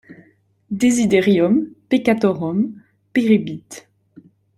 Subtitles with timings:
[0.81, 2.59] Desiderium peccatorum
[3.13, 3.87] peribit.